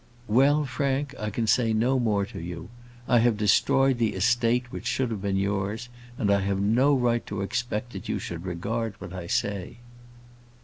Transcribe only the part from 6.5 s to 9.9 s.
no right to expect you should regard what I say."